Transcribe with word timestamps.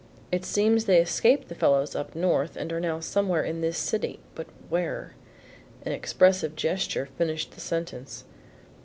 It 0.31 0.43
seems 0.45 0.85
they 0.85 0.97
escaped 0.99 1.47
the 1.47 1.53
fellows 1.53 1.93
up 1.95 2.15
north 2.15 2.57
and 2.57 2.73
are 2.73 2.79
now 2.79 2.99
somewhere 2.99 3.43
in 3.43 3.61
this 3.61 3.77
city, 3.77 4.19
but 4.33 4.47
where" 4.67 5.13
An 5.85 5.91
expressive 5.91 6.55
gesture 6.55 7.09
finished 7.19 7.51
the 7.51 7.59
sentence. 7.61 8.23